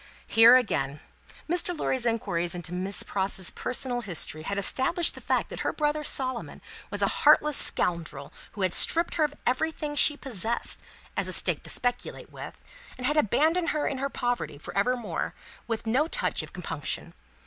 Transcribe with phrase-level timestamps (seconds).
[0.25, 0.99] Here again:
[1.47, 1.77] Mr.
[1.79, 6.59] Lorry's inquiries into Miss Pross's personal history had established the fact that her brother Solomon
[6.89, 10.81] was a heartless scoundrel who had stripped her of everything she possessed,
[11.15, 12.59] as a stake to speculate with,
[12.97, 15.35] and had abandoned her in her poverty for evermore,
[15.67, 17.13] with no touch of compunction.